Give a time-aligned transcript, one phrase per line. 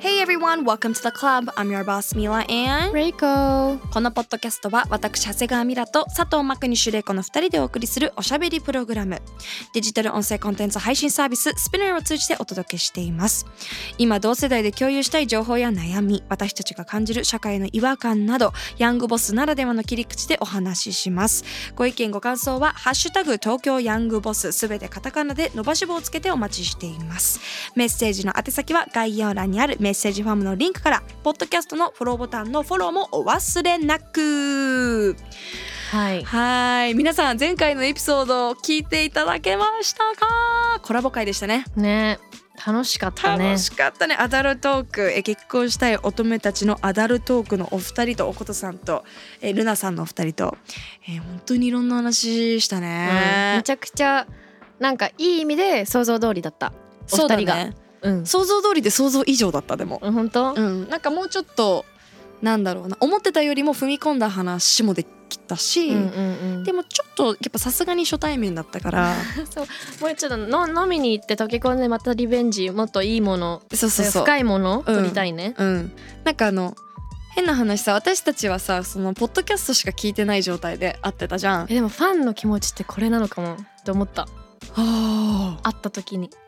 [0.00, 1.50] Hey everyone, welcome to the club.
[1.56, 9.20] I'm your boss Mila and レイコこのポッドキャストは私長谷川ミラと佐藤真国主玲子の2人でお送りするおしゃべりプログラム。
[9.74, 13.44] デジタル音声コンテンツ配信サービススピナーを通じてお届けしています。
[13.98, 21.42] 今同世代で共有したい情報や悩み私たちが感じる社会の違和感などヤングボスならではの切り口でお話しします。
[21.74, 27.40] ご意見ご感想はハッシュタグ東京ヤングボスすべてカタカナで伸ばし棒をつけてお待ちしています。
[27.74, 35.16] メッセージの宛先は概要欄にあるメッセージフォームのリンクからポッドキャストのフォローボタンのフォローもお忘れなく。
[35.90, 36.22] はい。
[36.22, 36.94] はい。
[36.94, 40.80] 皆さん前回のエピソードを聞いていただけましたか？
[40.82, 41.64] コラボ会でしたね。
[41.76, 42.18] ね。
[42.66, 43.50] 楽しかったね。
[43.50, 44.16] 楽しかったね。
[44.18, 45.12] アダルトーク。
[45.12, 49.04] え結婚したい乙女たちのアダルトークのお二人とおことさんと
[49.40, 50.58] えルナさんのお二人と、
[51.08, 52.82] えー本当にいろんな話したうん。
[52.82, 54.26] ねめち、ゃくちゃ
[54.80, 56.72] なんかいい意味で想像通りだった。
[57.12, 58.26] おそうだ二人がねうん。
[58.26, 59.98] 想像通りで想像以上だったでも。
[60.02, 60.54] 本当？
[60.54, 60.88] うん。
[60.88, 61.84] なんかもうちょっと
[62.42, 62.96] なんだろうな。
[63.00, 66.64] 思ってたよりも踏み込んだ話もできたし、うんうんうん。
[66.64, 69.14] でもちょっとやっぱさすがに初対面だったから。
[69.50, 69.66] そう。
[70.00, 73.62] もうちょっとの飲みに行って溶け込んでまたリベンジもっといいもの。
[73.72, 74.22] そうそうそう。
[74.22, 74.84] 深いもの？
[74.86, 74.94] うん。
[74.94, 75.92] 取りたいね、うん、
[76.24, 76.74] なんかあの
[77.34, 81.66] 変な話さ私たちはさそのポッドキャストしか聞いてない状態で会ってたじゃん。
[81.68, 84.26] えでもファンの気持ちってこれなのかもって思った。
[84.74, 85.58] あ。
[85.62, 86.30] 会った時に。
[86.32, 86.47] あ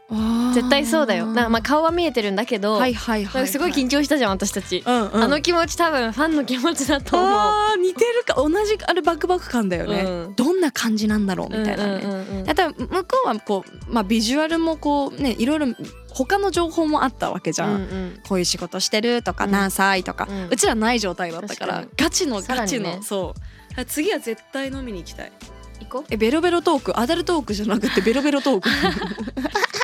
[0.55, 1.27] 絶対そうだよ。
[1.27, 7.31] なんかまあ顔は見えてるんだけど、はいはいはい、すごい緊張したじゃん私たち、うんうん、あの気持ち多分ファンの気持ちだと思う。
[7.31, 10.35] あー似てるか同じあれバクバク感だよね、うん。
[10.35, 12.03] どんな感じなんだろうみたいなね。
[12.05, 15.67] うんうんうんうんだから向こうはこう、まあ、ビジュアルもこうねいろいろ
[16.09, 18.21] 他の情報もあったわけじゃん、うんうん。
[18.27, 19.51] こういう仕事してるとか、うん。
[19.53, 23.35] 何歳とか、ううんちらない状態だったからガチのガチの、ねそ
[23.79, 23.85] う。
[23.85, 25.33] 次は絶対飲みに行きたい。
[25.81, 26.99] 行こえベロベロトーク？
[26.99, 28.69] アダルトークじゃなくてベロベロトーク？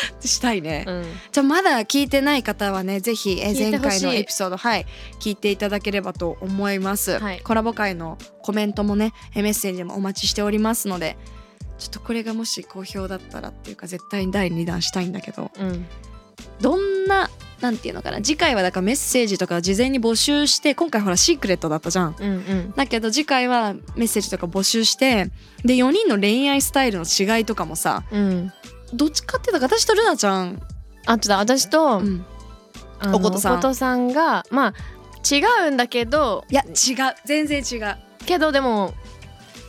[0.20, 4.86] したいね、う、うん、じゃあまだ聞いてない方はねぜひえ前回のエピソードはい
[5.20, 7.40] 聞いていただければと思います、はい。
[7.40, 11.16] コラボ会のコメントもねえメッセージもお待ちしておりますので
[11.78, 15.50] ちょっとこれがもし好評だったらっていうか絶対に第2弾したいんだけど。
[15.58, 15.86] うん、
[16.60, 17.30] どんな
[17.60, 22.16] なんていうのかな次回はだからメッセージとか事前に募集して今回ほらシークレットだったじゃん。
[22.18, 22.72] うんうん。
[22.76, 25.30] だけど次回はメッセージとか募集して
[25.64, 28.52] で4人の恋愛スタイルの違いとかもさうん
[28.92, 30.60] どっちかっていうと私とルナちゃん、
[31.06, 32.24] あとだ私と、うん、
[32.98, 33.52] あのおことさん。
[33.54, 34.74] おことさんがまあ
[35.34, 37.14] 違うんだけどいや違う。
[37.24, 37.96] 全然違う。
[38.26, 38.92] けどでも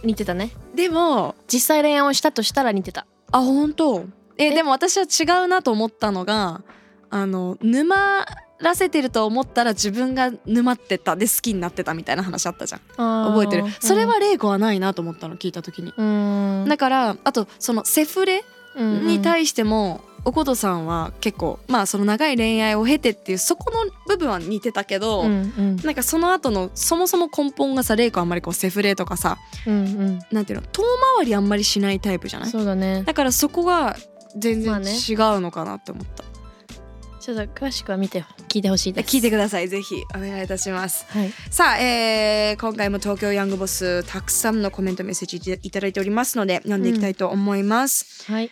[0.03, 0.51] 似てたね。
[0.75, 3.05] でも実際恋愛をしたとしたら似てた。
[3.31, 4.05] あ本当？
[4.37, 4.51] ええ？
[4.53, 6.61] でも私は違うなと思ったのが
[7.09, 8.25] あの沼
[8.59, 12.81] らせてると思ったら自分が沼ってたで好きになってたみたいな話あったじゃん。
[12.97, 13.65] 覚えてる？
[13.79, 15.93] それは玲子はないなと思ったの聞いた時に。
[15.95, 16.65] うん。
[16.67, 18.43] だからあとそのセフレ
[18.77, 25.75] にい対しても、おことさんは結構まあその長い恋愛を経てっていうそこの部分は似てたけど、うんうん。
[25.83, 29.79] なんかその後のそもそも根本がさ玲子あんまりこうセフレとかさうんう
[30.11, 30.19] ん。
[30.31, 30.81] なんていうの遠
[31.17, 32.49] 回りあんまりしないタイプじゃない？
[32.49, 33.03] そうだね。
[33.03, 33.97] だからそこが
[34.37, 36.23] 全然違うのかなって思った、
[37.19, 39.17] ちょっと詳しくは見て聞いてほしいです。
[39.17, 39.67] 聞いてください。
[39.67, 41.05] ぜひお願いいたします。
[41.09, 41.31] はい。
[41.51, 48.49] さあ、えー今回も東京ヤングボスたくさんのコメントメッセージいただいておりますので読んでいきたいと思います、はい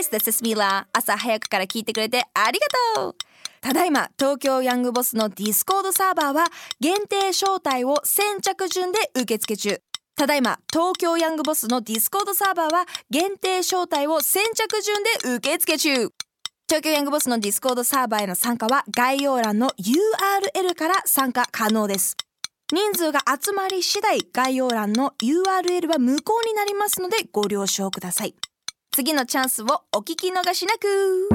[0.00, 0.86] guys, this is Mila.
[0.92, 3.16] 朝早くから聞いてくれてありがとう。
[3.60, 6.46] ただいま東京ヤングボスのディスコードサーバーは
[6.80, 9.82] 限定招待を先着順で受付中。
[10.16, 15.90] ただいま東京ヤングボスのディスコードサーバーは限定招待を先着順で受付中。
[16.68, 22.16] 東京ヤングボスのディスコードサーバーへの参加は概要欄の URL から参加可能です。
[22.72, 28.34] 人数が集まり次第概要欄の URL は無効になりますのでご了承ください。
[28.92, 29.66] 次のチャンスを
[29.96, 31.28] お聞き逃しなく。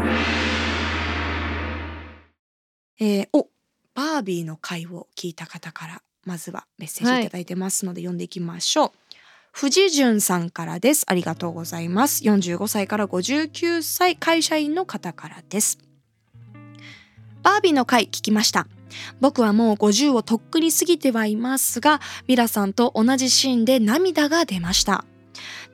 [3.00, 3.48] えー、お
[3.94, 7.24] バービーの回を聞いた方からまずはメッセージい。
[7.24, 8.92] ただいてますので読んでいきましょう、
[9.54, 11.06] 藤潤さんからです。
[11.07, 12.25] ありがとうございます。
[12.25, 15.80] 45歳から59歳会社員の方からです。
[17.42, 18.68] バービーの回聞きました。
[19.22, 25.04] 僕はもう50をとっくに過ぎてはいますがミラさんと同じシーンで涙が出ました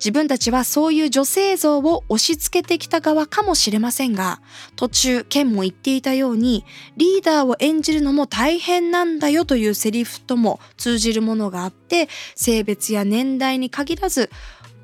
[0.02, 4.42] 自分たちはそういう女性像を押し付けてきた側かもしれませんが
[4.76, 6.66] 途中ケンも言っていたように
[6.98, 14.32] リーダーを演じるのも大変なんだよというセリフとも通じるものがあって性別や年代に限らず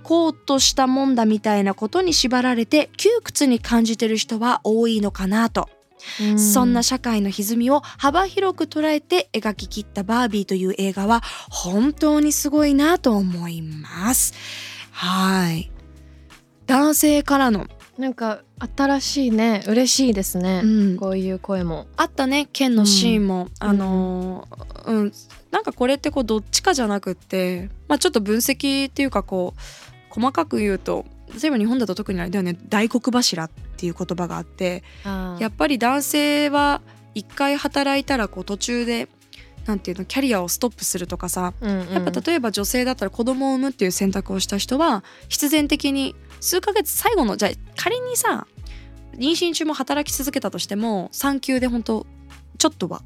[0.03, 5.67] こうとしたもんだみたいなことに縛られて窮屈に感じてる人は多いのかなと
[6.21, 14.76] うんそんな社会の歪みを幅広く捉えて描き切ったバービーという映画は本当にすごいなと思います。
[14.97, 15.71] はい。
[16.65, 17.67] 男性からの、
[17.99, 18.41] なんか
[18.75, 21.85] 新しいね嬉しいですね、うん、こういう声も。
[21.97, 25.11] あったね剣のシーンも、あのーうん、
[25.51, 31.05] なんかこれってこうどっちかじゃなくって、まあ、ちょっと分析っていうかこう細かく言うと
[31.41, 32.57] 例えば日本だと特にあれだよね。
[32.69, 34.83] 大黒柱っていう言葉があって
[35.39, 36.81] やっぱり男性は
[37.13, 39.09] 一回働いたらこう途中で
[39.67, 41.93] なんていうのキャリアをストップするとかさうんうん。
[41.93, 48.47] やっぱ例えば女性だったら子供を産むっていう選択をした人は必然的に数ヶ月最後のじゃあ仮にさ
[49.15, 52.05] 妊娠中も働き続けたとしても産休で本当
[52.57, 53.01] ちょっとは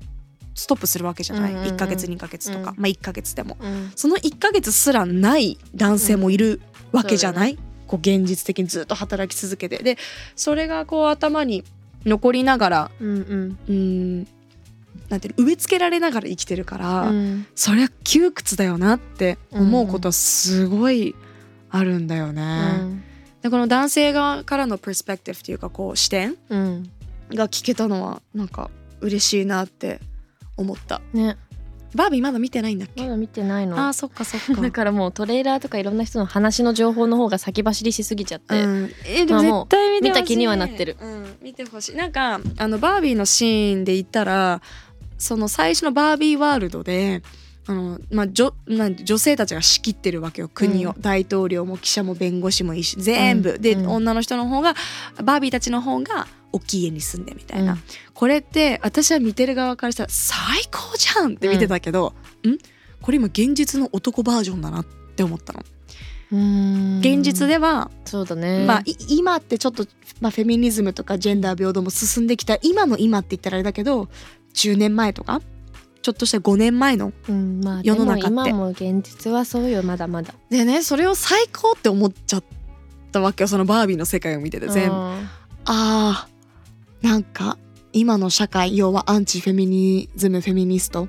[0.53, 1.73] ストップするわけじゃない、うんうんうん。
[1.73, 2.75] 1ヶ月2ヶ月とか、うん。
[2.77, 3.57] まあ1ヶ月でも。
[3.59, 3.91] うん。
[3.95, 6.61] その1ヶ月すらない男性もいる
[6.91, 9.77] わけじゃない、こう現実的にずっと働き続けて。
[9.77, 9.97] で
[10.35, 11.63] それがこう頭に
[12.05, 13.57] 残りながらうん。
[13.67, 14.27] うん
[15.09, 21.15] なんて植え付けられながら生きてるから、うんそりゃ窮屈だよなって思うことはすごい
[21.69, 23.03] あるんだよね。
[23.41, 26.89] でこの男性側からのプロスペクティブっていうかこう視点うん
[27.33, 29.99] が聞けたのはなんか嬉しいなって
[30.57, 31.01] 思った。
[31.13, 31.37] ね
[31.95, 33.01] バービーまだ見てないんだっけ？
[33.03, 33.77] まだ見てないの。
[33.77, 34.61] あーそっかそっか。
[34.61, 40.21] だからもうトレーラーとかいろんな人の話の情報の方が先走りしすぎちゃって、うん、えでも絶対見てほしい。
[40.21, 40.97] 見た気にはなってる。
[41.01, 41.95] うん、見てほしい。
[41.95, 44.61] なんかあのバービーのシーンで言ったら
[45.17, 47.21] その最初のバービーワールドで
[47.67, 54.73] あの、まあ、女なん女性たちが仕切ってるわけよ国を、う大統領も記者も弁護士もいいし全部、で、女の人の方が
[55.23, 57.79] バービーたちの方が大きい家に住んでみたいな、うん。
[58.13, 62.13] これって私は見てる側からしたら最高じゃんって見てたけど、
[62.47, 62.57] ん。
[63.01, 65.63] これ今現実の男バージョンだなって思ったの。
[66.31, 66.99] うん。
[66.99, 68.65] 現実ではそうだね。
[68.65, 69.85] まあ、い今ってちょっと、
[70.21, 74.07] まあ、フェミニズムとかジェンダー平等も進んできた今の今って言ったらあれだけど
[74.53, 75.41] 10年前とか
[76.01, 78.29] ちょっとした5年前のうんまあ世の中って。
[78.29, 80.33] でも今も現実はそうよまだまだ。
[80.49, 82.43] でねそれを最高って思っちゃっ
[83.11, 84.95] たわけよそのバービーの世界を見てて全部。
[84.95, 85.29] うん。
[85.65, 86.30] あー
[87.01, 87.57] なんか
[87.93, 91.07] 今の社会要はアンチフェミニズムフェミニスト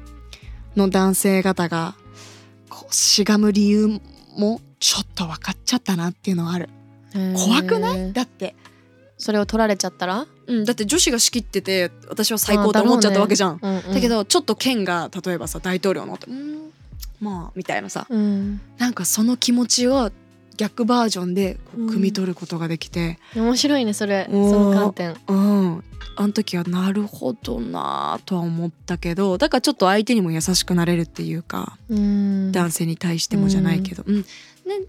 [0.76, 1.94] の男性方が
[2.68, 4.00] こうしがむ理由
[4.36, 6.68] もちょっと分かっちゃったなっていうのはある。
[7.36, 8.12] 怖くない？
[8.12, 8.56] だって。
[9.18, 10.26] それを取られちゃったら？
[10.46, 13.60] うん、だって女子が仕切ってて私は最高って思っちゃったわけじゃん。
[13.62, 16.72] うんうんだけどちょっと県が例えばさ大統領のってうん。
[17.20, 18.06] まあみたいなさ。
[18.08, 18.60] うん。
[18.78, 20.10] なんかその気持ちを
[20.56, 24.28] 逆バージョンで汲み取ることができて、面白いねそれ。
[24.30, 25.16] その観点。
[25.28, 25.84] うん、
[26.16, 32.52] あの時はなるほどなとは思ったけどだからちょっと相手にも優しくなれるっていうか、うん。
[32.52, 34.16] 男性に対してもじゃないけど、うん。
[34.16, 34.24] ね、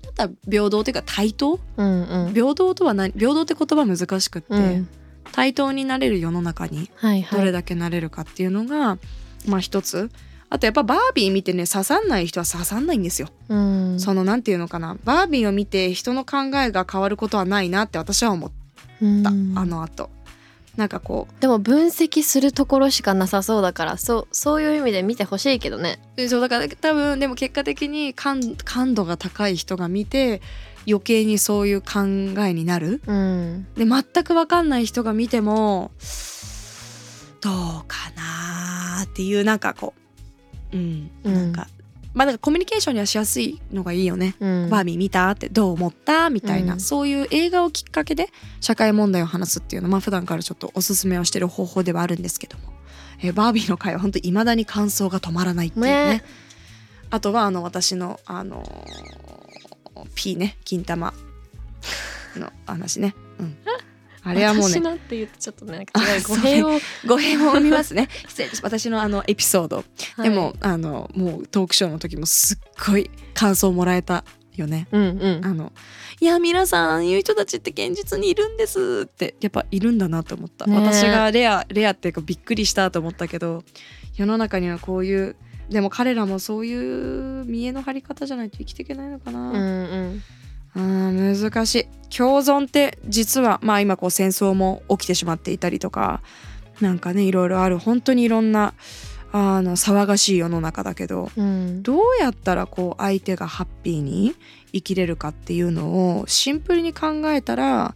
[0.02, 1.60] だったら平等っていうか対等？
[1.78, 2.34] うんうん。
[2.34, 3.12] 平等とは何？
[3.14, 4.90] 平等って言葉難しくって、うん。
[5.32, 7.40] 対等になれる世の中にはいはい。
[7.40, 8.98] どれだけなれるかっていうのが、
[9.48, 10.12] まあ一つ
[10.54, 14.00] あとやっぱバービー見てね刺さんない人は刺さんないんですよ、うん。
[14.00, 14.96] そのなんていうのかな。
[15.04, 19.54] バービーを見て人の考えが変わることはないなって私は思った、うん。
[19.58, 20.12] あの後。
[20.78, 25.98] なんかこでも分析するところしかなさそうだからそうそういう意味で見てほしいけどね。
[26.30, 30.40] そうだから多分でも結果的に感感度が高い人が見て
[30.88, 32.02] 余計にそういう考
[32.46, 33.02] えになる。
[33.08, 33.68] うん。
[33.76, 35.90] で全く分かんない人が見ても
[37.42, 37.54] どう
[37.88, 40.03] かなーっていうなんかこう
[40.74, 41.12] うん。
[41.24, 41.34] うん。
[41.34, 41.68] なんか、
[42.14, 44.36] まあだからコミュニケーションにはしやすいのがいいよね。
[44.40, 44.70] うん。
[44.70, 46.80] バービー見たってどう思ったみたいな、うん。
[46.80, 48.30] そういう映画をきっかけで
[48.62, 52.74] 社会問題を話すっていうのは、まあ、普段からちょっとおすすめをしてる方法ではあるんですけども、
[53.22, 56.06] えーバービーの回は本当いまだに感想が止まらないっていうね。
[56.06, 56.24] ね。
[57.10, 61.14] あとはあの私のあのー P ね金玉
[62.36, 63.58] の話ね、うん、
[64.24, 65.86] あれはもうね私のって言うとちょっとね
[66.28, 68.08] 語弊を、語弊も生みますね。
[68.28, 69.84] 失礼私のあのエピソード、は
[70.20, 70.24] い。
[70.24, 74.24] でもあのもうトークショーの時もすっごい感想もらえた
[74.56, 74.88] よね。
[74.92, 75.46] うんうん。
[75.46, 75.74] あの
[76.22, 83.64] いや皆さんいう人たちって現実にいるんですってやっぱいるんだなと思った、ね私がレアレアっていうかびっくりしたと思ったけど
[84.16, 85.36] 世の中にはこういう
[85.70, 90.24] でも彼らもそういう見栄の張り方じゃないと生きていけないのかな、うんうん
[90.76, 91.88] うん難しい。
[92.16, 96.22] 共存って実はまあ今こう戦争も起きてしまっていたりとか
[96.80, 97.80] なんかねいろいろある。
[97.80, 98.74] 本当にいろんな
[99.32, 101.84] あの騒がしい世の中だけどうん。
[101.84, 104.36] どうやったらこう相手がハッピーに
[104.72, 107.96] 生きれるかっていうのをシンプルに考えたら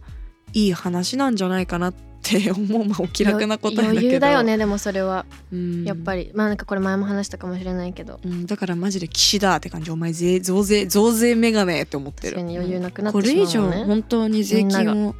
[0.52, 2.07] いい話なんじゃないかなって
[2.54, 3.90] 思うまあお気楽な答えだけど。
[3.90, 5.24] 余裕だよねでもそれは。
[5.52, 5.84] うん。
[5.84, 6.30] やっぱり。
[6.34, 8.20] まあなんかこれ前も話したかもしれないけど。
[8.24, 9.90] うん、だからマジで騎士だって感じ。
[9.90, 12.36] お前税増税増税メガネって思ってる。
[12.36, 15.14] 確かに余裕なくなってしこれ以上本当に税金を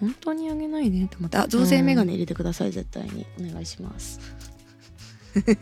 [0.00, 1.38] 本当に上げないねって思って。
[1.38, 3.26] あ増税メガネ入れてください、絶対に。
[3.40, 4.20] お願いします。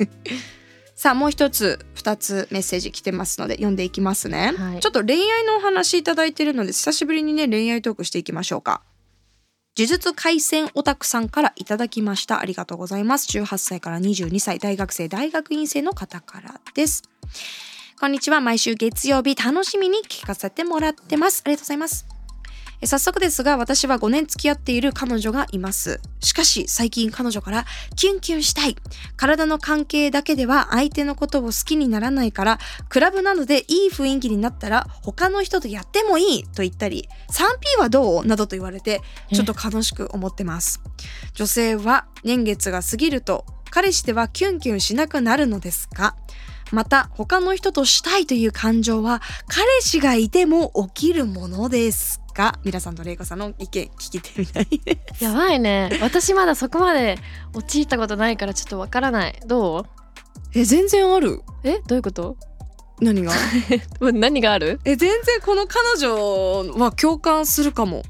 [0.95, 4.81] さあもう一つ二つメッセージ来てますので読んでいきますね、はい。
[4.81, 8.83] ちょっと恋愛のお話いただいてるので久しぶりにね恋愛トークしていきましょうか
[9.75, 12.41] 呪術廻戦オタクさんからいただきました。
[12.41, 13.27] ありがとうございます。
[13.39, 17.03] 18歳から22歳大学生大学院生の方からです。
[17.99, 18.43] こんにちは。
[18.43, 21.43] 毎週月曜日楽しみに聞かせてもらってます。
[21.47, 22.12] ありがとうございます。
[22.83, 26.01] え早速ですが私は5年付き合っている彼女がいます。
[26.21, 28.77] しかし最近彼女からキュンキュンしたい。
[29.17, 32.59] 体の関係だけでは相手のことを好きにならないから
[32.89, 38.27] クラブなどでいい雰囲気になったら他の人とやってもいいと言ったり 3P はどう？
[38.27, 39.01] などと言われて
[39.33, 40.83] ちょっと悲しく思ってます。
[41.35, 46.17] 女性は年月が過ぎると彼氏ではキュンキュンしなくなるのですか
[46.73, 52.59] また他の人としたいという感情は彼氏がいても起きるものですか？
[52.65, 55.23] 皆さんと玲子さんの意見聞いてみたいです。
[55.23, 55.99] やばいね。
[56.01, 57.19] 私まだそこまで
[57.55, 59.39] 陥ったことないからちょっとわからない。
[59.47, 59.85] どう？
[60.55, 61.43] え全然ある。
[61.63, 61.81] え？
[61.87, 62.37] どういうこと？
[63.03, 63.33] 何が？
[64.01, 64.81] 何がある？
[64.87, 68.03] え全然この彼女は共感するかも。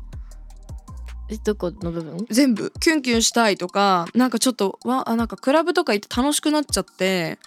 [1.28, 2.26] えどこの部分？
[2.31, 2.73] 全部。
[2.78, 7.38] キュンキュンしたいとかなんかちょっとわあなんかクラブとか行って楽しくなっちゃって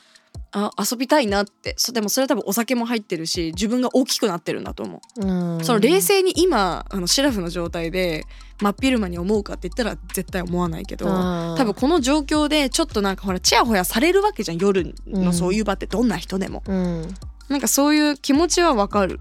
[0.57, 1.73] あ遊びたいなって。
[1.75, 5.63] そでもそれは多分お酒も入ってるし自分が大きくなってるんだと思う、うん。
[5.65, 8.23] その冷静に今あのシラフの状態で
[8.61, 15.25] 真っ昼間に思うかって言ったら絶対思わないけど多分この状況でちょっとなんかほらチヤホヤされるわけじゃん夜うん。
[15.25, 17.13] のそういう場ってどんな人でも、うん。
[17.49, 19.19] なんかそういう気持ちはわかる。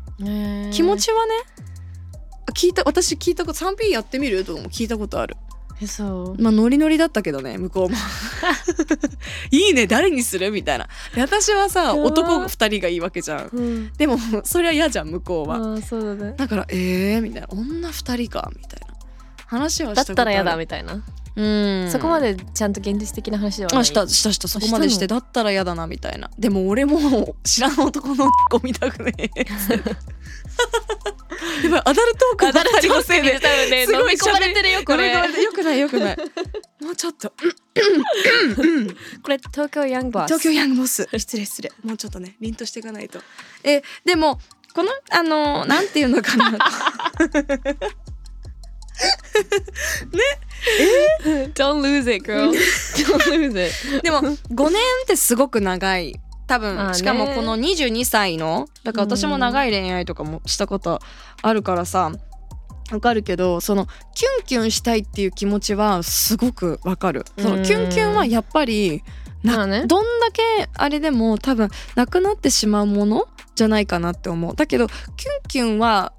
[0.72, 1.32] 気持ちはね
[2.54, 4.44] 聞いた私聞いたこと 3P やってみる？
[4.44, 5.36] とかも聞いたことある
[5.80, 6.42] えそう。
[6.42, 7.96] まあノリノリだったけどね向こうも。
[9.50, 10.88] いいね誰にするみたいな。
[11.14, 13.46] で私はさ男2人がいいわけじゃん。
[13.52, 13.92] うん。
[13.96, 16.34] でもそれは嫌じゃん向こうは、そうだね。
[16.36, 17.48] だからえーみたいな。
[17.50, 18.94] 女2人かみたいな。
[19.46, 21.02] 話はしただったら嫌だみたいな、
[21.36, 21.42] う
[21.86, 21.90] ん。
[21.90, 23.80] そこまでちゃんと現実的な話ではない。
[23.80, 24.48] あしたしたした。
[24.48, 26.30] そこまでしてだったら嫌だなみたいな。
[26.38, 29.44] でも俺も知らん男の子見たくねえ
[31.64, 32.88] やばいアダルトークばっかり。
[32.88, 35.12] のせいでねすごいれてるよこれ。
[35.12, 36.16] よくないよくない。
[36.80, 37.30] もうちょっと。
[37.30, 37.36] こ
[39.28, 40.34] れ東京ヤングバス。
[40.34, 41.08] 東京ヤングボス。
[41.16, 41.72] 失礼失礼。
[41.82, 43.20] もうちょっとね凛としていかないと。
[43.62, 44.38] えでも
[44.74, 46.58] このあのなんていうのかな。
[51.54, 52.50] Don't lose it girl.
[52.96, 54.02] Don't lose it.
[54.02, 56.14] でも5年ってすごく長い
[56.46, 61.00] 多分、しかもこの22歳のだから私も長い恋愛とかもしたこと
[61.42, 62.12] あるからさ
[62.92, 67.24] わかるけどそのキュンキュンしたいっていう気持ちはすごくわかる。
[67.38, 69.02] そのキュンキュンはやっぱり
[69.42, 69.86] なまあね。
[69.86, 74.54] どんだけあれでも多分なくなってしまうものじゃないかなって思う。
[74.54, 75.02] だけどキュン
[75.48, 76.12] キュンは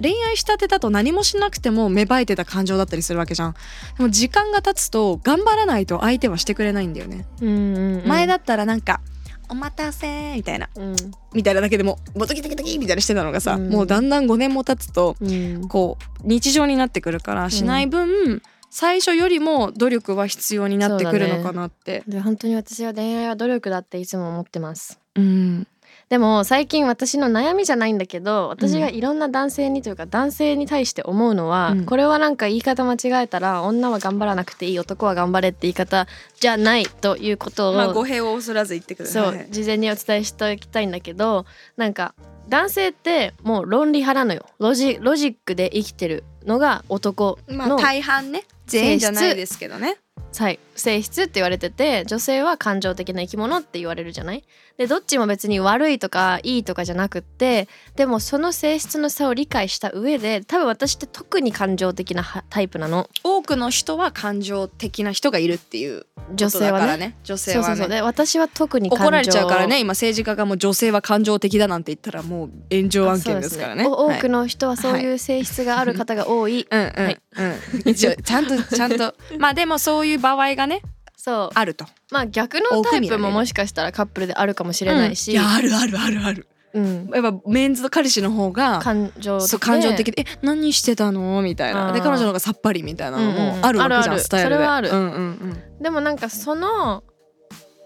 [0.00, 3.54] 恋愛したてだと何もしなくても芽生えてた感情だったりするわけじゃん。
[3.96, 8.06] でも時間が経つと頑張らないと相手はしてくれないんだよね、うんうんうん。
[8.06, 9.00] 前だったらなんか
[9.48, 10.68] 「お待たせ」みたいな。
[10.74, 10.96] うん。
[11.34, 13.70] みたいなだけでも「ボトキトキトキ」みたいなしてたのがさ、うん。
[13.70, 15.68] もうだんだん5年も経つとうん。
[15.68, 22.02] こう日常になってくるからしない分、最初よりも努力は必要になってくるのかなって。
[22.06, 24.98] で本当に私は恋愛は努力だっていつも思ってます。
[25.14, 25.66] うん
[26.08, 31.84] でも最近私の悩みじゃないんだけど私がいろんな男性にというか男性に対して思うのは、うん。
[31.84, 36.06] これはなんか言い方間違えたら女は頑張らなくていい男は頑張れって言い方
[36.38, 39.38] じゃないということを、まあ語弊を恐らず言ってください。
[39.38, 41.44] そう事前にお伝えしておきたいんだけど
[41.76, 42.14] なんか
[42.48, 44.46] 男性ってもう論理派なのよ。
[44.60, 48.44] ロジロジックで生きてるのが男まあの大半ね。
[48.66, 49.98] 全員じゃないですけどね。
[50.36, 54.44] はい性質って言われてて女性は感情的な生き物って言われるじゃない？
[54.78, 57.66] でどっちも別に悪いとかいいとかじゃなくって
[57.96, 63.08] でもその性質の差を理解した上で多分私って特に感情的なはタイプなの。
[63.24, 67.16] 多くの人は感情的な人がいるっていう女性はね。
[67.24, 67.64] 女性はね。
[67.66, 67.88] そうそうそう。
[67.88, 69.80] で私は特に怒られちゃうからね。
[69.80, 73.84] 今政治家がもう女性は感情的だなんて言ったらもう炎上案件ですからね。
[73.84, 74.18] そうおはい。
[74.18, 77.18] 多くの人はそういう性質がある方が多い、うんうんはい。
[77.38, 77.42] う
[77.88, 79.14] ん一応ちゃんとちゃんと。
[79.38, 80.82] まあでもそういう場合がね。
[81.16, 81.50] そう。
[81.54, 81.86] あると。
[82.10, 86.46] まあ逆のタイプももしかしたらカップルであるかもしれないし、いやあるあるあるある。
[86.74, 87.10] うん。
[87.12, 91.92] やっぱメンズの彼氏の方が感情そうで感情的で「え何してたの?」みたいな。
[91.92, 94.20] で彼女の方がさっぱりみたいなのうんうんもあるわけじゃん、あるある。
[94.20, 94.54] スタイルで。
[94.56, 94.90] それはある。
[94.90, 95.82] うんうんうん。
[95.82, 97.02] でもなんかその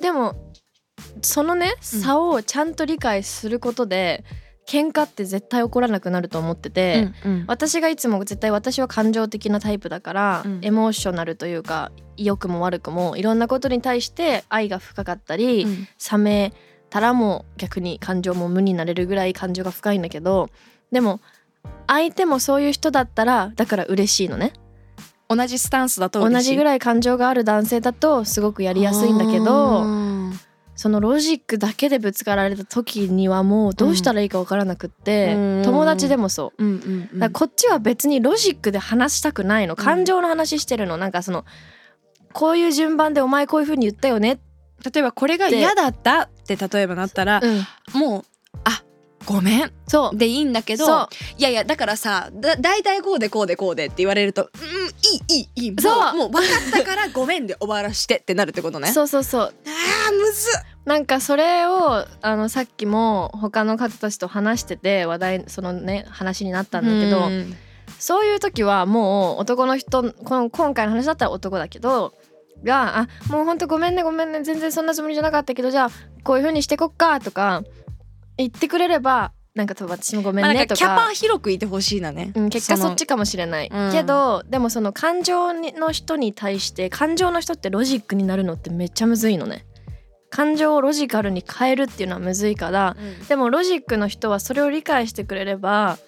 [0.01, 0.35] でも
[1.23, 2.01] そのねうん。
[2.01, 4.25] 差をちゃんと理解することで、
[4.71, 7.45] 喧嘩って絶対起こらなくなると思ってて、うんうん。
[7.49, 10.61] 私がいつも絶対私は感情的なタイプだから、うん。
[10.63, 15.89] エモーショナルというか良くも悪くもいろんなことに対して愛が深かったり、うん。
[16.13, 16.53] 冷め
[16.89, 20.51] たらもう逆に感情も無になれるぐらい感情が深いんだけど
[20.91, 21.21] でも
[21.87, 24.53] 相手もそういう人だったらだから嬉しいのね。
[25.29, 29.85] 同じスタンスだと同じぐいらい感情がある男性だとすごくやりやすいんだけど
[30.81, 35.63] そのロジックだけでぶつかられた時にはもうどうしたらいいかわからなくって、うん。
[35.63, 36.65] 友達でもそう。
[36.65, 39.77] うんうんこっちは別にロジックで話したくないの。
[39.77, 41.45] 感情の話してるの、なんかその
[42.33, 44.41] こういう順番でお前こういう風に言ったよね、
[44.83, 48.25] 例えばこれが嫌だったって例えばなったら、うん、もう
[48.65, 48.83] あ
[49.27, 49.73] ごめん。
[49.87, 50.17] そう。
[50.17, 51.09] でいいんだけどそう。
[51.39, 54.61] いやいやだからさだ大体こうでこうでこうでって言われるとうん
[55.33, 55.71] いいいいいい。
[55.71, 55.81] もう。
[55.83, 58.89] そうもう分かったからごめんで終わらしてってなるってことね。
[58.93, 59.43] そうそうそう。
[59.43, 60.63] あーむずっ。
[60.87, 67.57] なんかそれをあのさっきも他の方たちと話してて話題そのね話になったんだけど、うん。
[67.99, 72.15] そういう時はもう男の人この今回の話だったら男だけど
[72.65, 75.91] が「あもうほんとごめんねごめんね全然そんなつもりじゃなかったけどじゃあ
[76.25, 77.63] こういう風にしてこっか」とか
[78.45, 81.13] 言ってくれればなんか私もごめまあ、んねとなんかキャパか。
[81.13, 83.93] 広くいてほしいなね、うん、結果そっちかもしれない、うん。
[83.93, 89.67] けどでもその感情にの人に対して感情の人ってロジックになるのってめっちゃむずいのね。
[90.31, 92.97] 感情をロジカルに変えるっていうのはむずいから
[93.29, 95.99] でもロジックの人はそれを理解してくれれば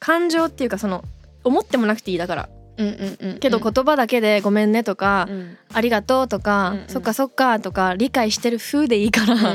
[0.00, 1.04] 感情っていうかその
[1.44, 3.38] 思ってもなくていいだからうんうんうんうん。
[3.38, 9.52] けど言葉だけで「ごめんね」とかうん「ありがとう」とかうんうん「そっかそっか」とか理解してる風でいいから、うんうんう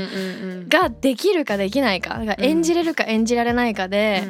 [0.66, 4.24] んができるかできないかだから演じれるか演じられないかで、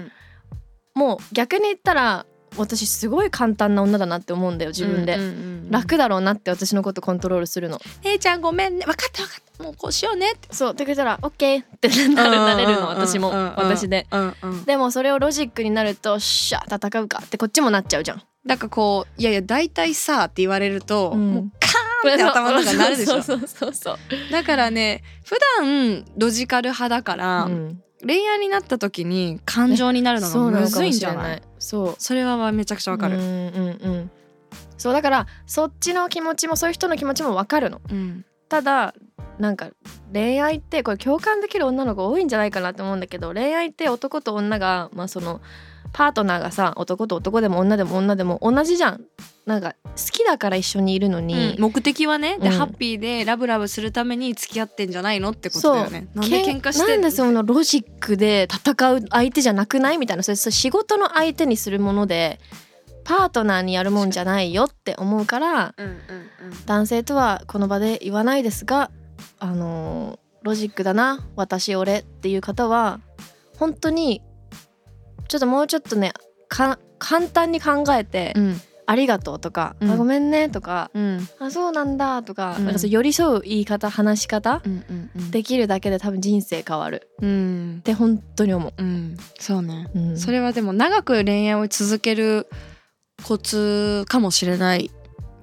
[0.96, 2.26] もう逆に言ったら
[2.58, 7.80] 私すごい簡単な女だなって思うんだよ自分で、うんうんうん楽だろうなって私のことコントロールするの。
[8.04, 8.86] 姉ちゃんごめんね。
[8.86, 9.64] 分かった分かった。
[9.64, 10.54] もうこうしようねって。
[10.54, 14.06] そうって言ったら「オッケー」って なるなれるの私も私で。
[14.66, 18.22] でもそれをロジックになると「しゃ戦うか」ってこっちもなっちゃうじゃん。
[18.46, 21.34] なんかこういやいや大体さって言われると、うん。
[21.34, 23.22] もうカーンって頭の中になるでしょ。
[23.22, 23.98] そうそうそうそう。
[24.32, 27.82] だからね普段ロジカル派だから、うん。
[28.04, 31.42] 恋愛になった時に感情になるのがむずいんじゃない？
[31.60, 31.96] そう。
[32.00, 34.12] それはめちゃくちゃわかる、うんうんうん
[34.76, 37.80] そうだからそっちの気持ちもそういう人の気持ちもわかるの。
[37.88, 38.26] うん。
[38.50, 38.96] ただ
[39.38, 39.70] なんか
[40.12, 45.40] 恋愛ってこれ共感できる女の子多いんじゃないかなと思うんだけど恋愛って男と女がまあその
[45.94, 49.02] パートナーがさ男と男でも女でも女でも同じじゃん。
[49.46, 52.54] なんか好きだから一緒にいるのに、目的はねで、うん。
[52.54, 56.08] ハッピーでラブラブするために付き合ってんじゃないのってことだよね。
[56.14, 56.88] なんで喧嘩しての？
[56.88, 62.40] なんんでそのロジックで戦う相手じゃなくないみたいなそれそれ仕事の相手にするもので
[63.04, 65.98] パートナーにやるもんじゃないよって思うからうんうん。
[66.66, 68.92] 男性とはこの場で言わないですが
[69.40, 73.00] あのーロジックだな私俺っていう方は
[73.60, 74.24] 本当に
[75.32, 76.12] ちょっともうちょっとね
[76.50, 78.44] か簡単に考えてうん。
[78.48, 79.92] うん「ありがとう」とか、うん。
[79.92, 82.66] あ「ごめんね」とかうん「あそうなんだ」とか,、うん。
[82.66, 85.32] なんか寄り添う言い方話し方うんうんうん。
[85.32, 87.08] できるだけで多分人生変わる。
[87.22, 87.78] うん。
[87.80, 88.84] って本当に思う。
[88.84, 89.16] ん。
[89.40, 89.88] そうね。
[90.18, 92.48] それはでも長く恋愛を続ける
[93.24, 94.92] コツかもしれない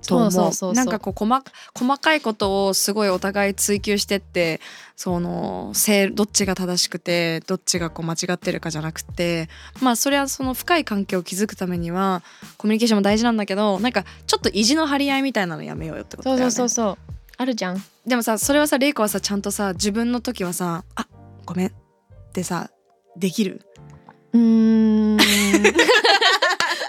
[0.08, 0.32] と思う。
[0.32, 0.72] そうそうそうそう。
[0.74, 4.60] なんかこう細か細かいことをすごいお互い追求してって
[4.96, 9.48] その性どっちが正しくてどっちがこう間違ってるかじゃなくて
[9.80, 12.22] まあそれはその深い関係を築くためには
[12.56, 16.50] コミュニケーションも大事なんだけどなんかちょっと意地の張り合いみたいなのやめようよってことだよね。
[16.50, 17.14] そうそうそうそう。
[17.36, 17.82] あるじゃん。
[18.06, 21.06] でもさそれはさ玲子はさちゃんとさ自分の時はさ「あ
[21.44, 21.72] ごめん」っ
[22.32, 22.70] てさ
[23.16, 23.60] できる？
[24.32, 25.18] うーん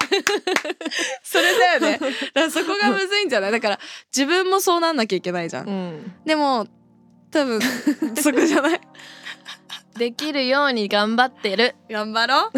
[1.24, 2.00] それだよね。
[2.00, 2.14] だか
[2.48, 3.52] らそこがむずいんじゃない？
[3.52, 3.80] だから
[4.16, 5.68] 自分もそうなんなきゃいけないじゃん。
[5.68, 6.68] うんでも
[7.32, 7.60] 多分
[8.22, 8.82] そこじゃない？
[9.98, 12.52] できるように頑張ってる、頑張ろ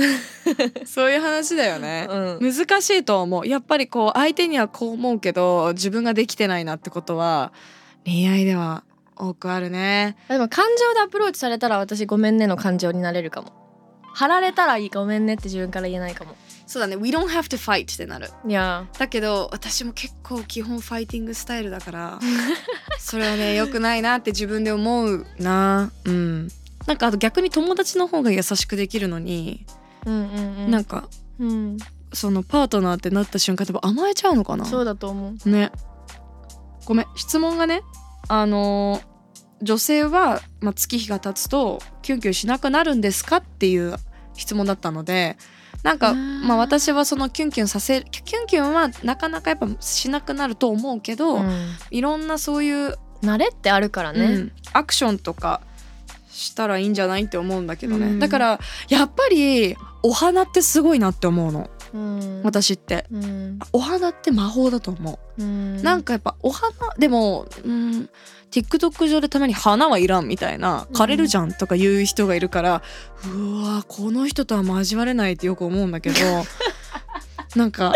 [0.83, 0.85] う？
[0.85, 2.05] そういう話だよね。
[2.11, 3.47] うん、難しいと思う。
[3.47, 7.51] やっぱりこう相手にはこう思うけど自分ができてないなってことは
[8.05, 8.83] 恋愛では
[9.15, 10.15] 多くあるね。
[10.29, 13.51] でも感情でアプローチされたら私ごめんねの感情になれるかも
[14.13, 16.35] 張られたらいいごめんねって自分から言えないかも
[16.71, 16.95] そうだね。
[16.95, 18.29] We don't have to fight ってなる。
[18.47, 18.85] いや。
[18.97, 22.19] だけど私も結構基本ファイティングスタイルだから
[22.97, 25.91] それはね良くないなって自分で思うな。
[26.05, 26.47] うん。
[26.87, 29.65] なんかあと逆に友達の方が優しくできるのに、
[30.05, 30.71] うんうんうん。
[30.71, 31.77] なんかうん。
[32.13, 34.63] そのパートナーってなった瞬間多分甘えちゃうのかな？
[34.65, 35.49] そうだと思う。
[35.49, 35.71] ね。
[36.85, 37.05] ごめん。
[37.17, 37.81] 質問がね
[38.29, 39.11] あのー
[39.63, 43.37] 女性は、まあ、月日が経つとキュンキュンしなくなるんですか？
[43.37, 43.95] っていう
[44.33, 45.37] 質問だったので
[45.83, 51.67] なんかまあ私はそのキュンキュンさせるキュンキュンはなかなかやっぱしなくなると思うけど、うん。
[51.89, 55.61] いろんなそういう慣れってあるからね、うんアクションとか
[56.29, 58.19] したらいいんじゃないって思うんだけどね、うん。
[58.19, 62.41] だからやっぱりお花ってすごいなって思うのうん。
[62.43, 63.05] 私って。
[63.11, 63.59] うん。
[63.73, 65.41] お花って魔法だと思う。
[65.41, 65.81] うん。
[65.81, 68.09] なんかやっぱお花でもうん
[68.51, 72.81] TikTok 上でたまに花はいらんみたいな枯れるじゃんとか言う人がいるから、
[73.33, 76.15] うわこの人とは交われないってよく思うんだけど
[77.55, 77.93] なんか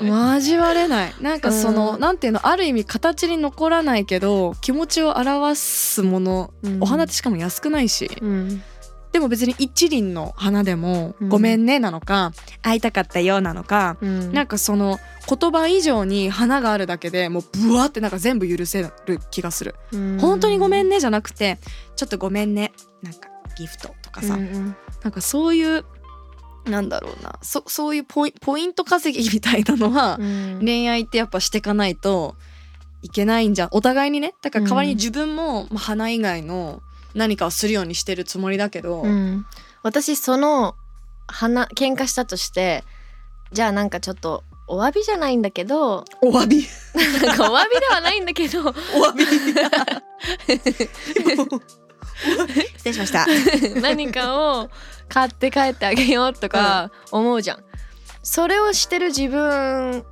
[0.00, 1.14] 交われない。
[1.20, 2.00] なんかその、うん。
[2.00, 6.82] なんていうのある意味形に残らないけど気持ちを表すもの、うん。
[6.82, 8.62] お花ってしかも安くないし、うん
[9.18, 11.28] でも別に一輪の花でも「うん。
[11.28, 12.30] ごめんね」なのか
[12.62, 14.32] 「会いたかったよ」なのか、うん。
[14.32, 20.18] なんかその言葉以上に花があるだけでもうブワってなんか全部許せる気がする、うん。
[20.20, 21.58] 本当にごめんねじゃなくて
[21.96, 22.70] ちょっとごめんね
[23.02, 24.76] なんかギフトとかさ、うんうん。
[25.02, 25.84] なんかそういう
[26.64, 27.40] なんだろうな。
[27.42, 30.60] そそういうポイント稼ぎみたいなのは、うん。
[30.60, 32.36] 恋愛ってやっぱしてかないと
[33.02, 33.68] いけないんじゃん。
[33.72, 34.34] お互いにね。
[34.42, 36.82] だから代わりに自分も、まあ、花以外の
[37.18, 39.44] 何かをするようにしてるつもりだけど、うん。
[39.82, 40.74] 私その
[41.26, 42.84] 花喧嘩したとして
[43.52, 46.66] じゃあなんかちょっとお詫びじゃないんだけどお詫び？
[47.26, 48.60] なんかお詫びではないんだけど。
[48.60, 49.24] お詫び？
[52.76, 53.26] 失礼しました。
[53.80, 54.70] 何かを
[55.08, 57.64] 買って帰ってあげようとか思うじゃん。
[58.22, 60.04] それをしてる自分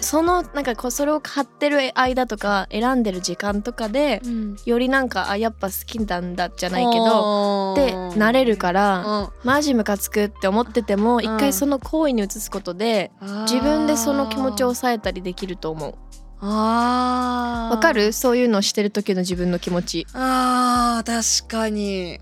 [0.00, 4.22] そのなんかこうそれを買ってる間とか選んでる時間とかで
[4.64, 13.10] よりなんかあやっぱ好きなんだじゃないけどってなれるからマジムカつくって思ってても一回その行為に移すことで
[13.50, 15.94] 自分でその気持ちを抑えたりできると思う。
[16.40, 17.74] あー。
[17.74, 18.12] わかる？
[18.12, 20.06] そういうのをしてる時の自分の気持ち。
[20.14, 22.20] あー確かに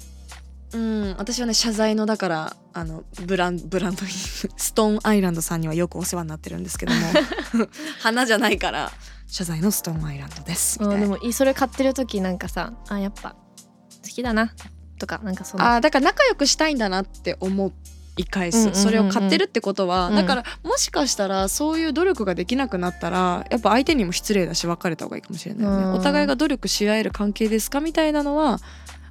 [0.76, 4.10] うん私はね謝罪のだからあのブランブランドに
[4.56, 7.00] ストーンアイランドさんにはよくお世話になってるんですけども
[8.00, 8.92] 花じゃないから
[9.26, 13.36] 謝罪のストーンアイランドですみたいでもいそれ買ってる時なんかさあやっぱ好
[14.08, 14.52] きだな
[14.98, 17.72] とかなんかそのあーだから仲良くしたいんだなって思
[18.16, 18.82] い返す、うんうんうんうん。
[18.82, 20.16] それを買ってるってことは、うん。
[20.16, 25.92] だからもしかしたらそういう努力ができなくなったらやっぱ相手にも失礼だし別れた方がいいかもしれないよね、うん。
[25.94, 28.58] お互いが努力し合える関係ですかみたいなのは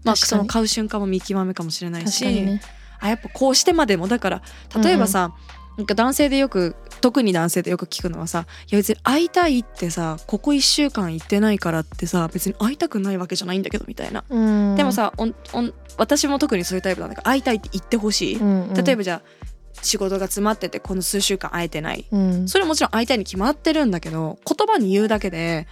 [0.06, 2.62] まあその買う瞬間も見極めかもしれないし、ね。
[3.00, 4.41] あやっぱこうしてまでもだから
[4.82, 5.36] 例えばさ、
[5.78, 14.24] なんか男性でよく特に男性でよく聞くのはさ「いや別に会いたいってさここ1週間行ってないからってさ別に会いたくないわけじゃないんだけど」みたいな。
[14.30, 14.76] うん。
[14.76, 18.74] でもさおんおん私も特にそういうタイプなんだから会いたいって言ってほしい、うんうん。
[18.74, 19.46] 例えばじゃあ
[19.82, 22.06] 仕事が詰まっててこの数週間会えてない。
[22.10, 22.48] うん。
[22.48, 25.68] それはもちろん会いたいに決まってるんだけど言葉に言うだけで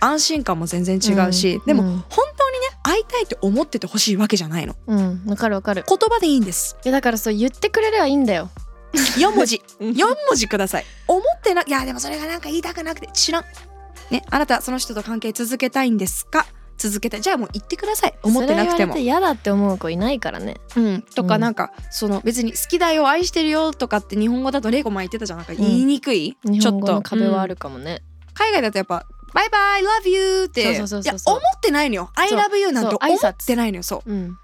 [0.00, 1.88] 安心感も全然違うし、でも、うん。
[1.88, 4.76] うん本当にね会いたいって思っててほしいわけじゃないの。
[4.86, 5.22] うん。
[5.26, 5.84] わかるわかる。
[5.88, 6.76] 言葉でいいんです。
[6.84, 8.50] いやだからそう言ってくれればいいんだよ。
[9.18, 9.62] 4文字。
[9.80, 10.84] うん4文字ください。
[11.08, 13.44] 思ってないやでもそれがなんか言いたくなくて知らん。
[14.10, 16.46] ねあなたその人と関係続けたいんですか？
[16.76, 17.20] 続けたい。
[17.22, 18.14] じゃあもう言ってください。
[18.22, 18.96] 思ってなくても。
[18.98, 20.56] 嫌だって思う子いないからね。
[20.76, 21.40] うん、とかうん。
[21.40, 25.38] なんか、その別に好きだよ愛してるよとかって日本語だとレイコ前言ってたじゃん。
[25.38, 26.94] なんか言いにくい、日本語ちょっと。
[26.96, 28.02] の壁はあるうんかもね、
[28.34, 30.76] 海外だとやっぱバイバイ love you って。
[30.76, 32.10] そうそうそうそういや思ってないのよ。
[32.14, 34.10] I love you なんて思ってないのよそう。
[34.10, 34.38] うん。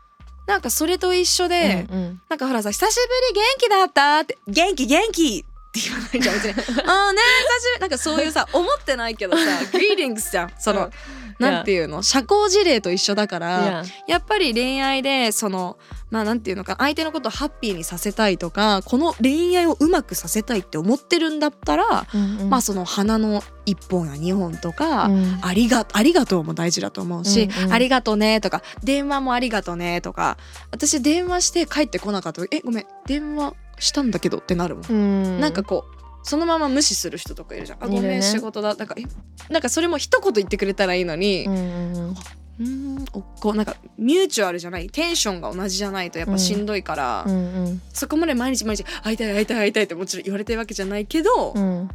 [0.47, 2.21] なんかそれと一緒で、うんうん。
[2.29, 3.01] なんかほらさ久しぶ
[3.35, 6.51] り元気だったって元気元気って言わないじゃん別に。
[6.83, 7.81] あーね久しぶり。
[7.81, 10.91] なんかそういうさ思ってないけどさ greetings じゃんその、うん。
[11.39, 13.85] なんていうの社交辞令と一緒だからいや。
[14.09, 15.79] やっぱり恋愛でその
[16.11, 22.51] まあなんていうのか相手のことをハッピーにさせたいとかこの恋愛をうまくさせたいって思ってるんだったら、うんうん。
[22.51, 25.39] まあその花の1本や2本とか、うん。
[25.43, 27.73] ありがありがとうも大事だと思うし、うんうん。
[27.73, 30.37] ありがとうねとか電話もありがとうねとか
[30.71, 35.41] 私電話して帰ってこなかったらえごめん電話したんだけどってなるもん、うん。
[35.41, 37.85] なんかこうそのまま無視する人とかいるじゃん。
[37.85, 38.75] あごめん仕事だ。
[38.75, 39.05] なんかえ
[39.51, 42.15] なんかそれも一言言ってくれたらいいのに、うん
[42.61, 51.89] うんおこうなんかミューチュアルじゃないテンションが同じじゃないとやっぱしんどいから、うんうんそこまで毎日毎日会いたい会いたい会いたいってもちろん言われてるわけじゃないけど、うん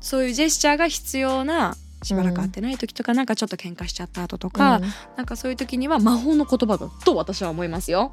[0.00, 4.80] そういうジェスチャーが必要なしばらく会ってない時とか、なんかちょっと喧嘩しちゃった後とか、
[5.16, 8.10] なんかそういう時には魔法の言葉だと私は思いますよ。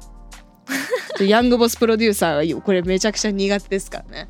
[1.20, 4.28] ヤングボスプロデューサーがこれめちゃくちゃ苦手ですからね。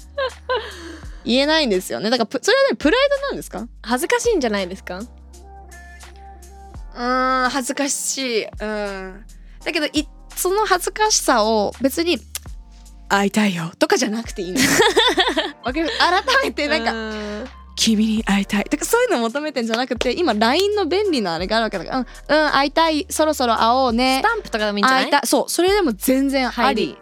[1.27, 2.09] 言えないんですよね。
[2.09, 3.69] だからプそれはねプライドなんですか？
[3.83, 5.03] 恥ずかしいんじゃないですか？
[7.01, 8.45] うーん恥ずかしい。
[8.45, 9.25] うん。
[9.65, 12.19] だけどいその恥ずかしさを別に
[13.09, 14.61] 会いたいよとかじゃなくていいの
[15.65, 15.83] 改
[16.45, 21.99] めてなんか、か君に会いたいとかそういうのを求めてんじゃなくて今 LINE の便利なあれがあるわけだから。
[21.99, 22.07] うん、
[22.47, 24.23] うん、会いたいそろそろ会おうね。
[24.25, 25.05] スタンプとかでもいいんじゃない？
[25.07, 26.97] 会いたいそうそれでも全然あり。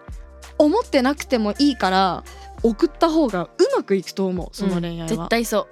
[0.60, 2.24] 思ってなくてもいいから
[2.64, 4.48] 送った方がうまくいくと思う。
[4.52, 5.68] その恋愛は、絶対そ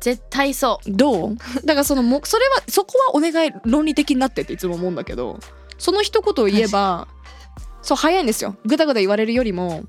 [0.00, 0.90] 絶対そう。
[0.90, 1.36] どう？
[1.64, 5.38] だからそのもそれはそこはお願い論理的になってっていつも思うんだけど
[5.78, 7.08] その一言を言えば
[7.82, 8.56] そう早いんですよ。
[8.66, 9.84] ぐだぐだ言われるよりも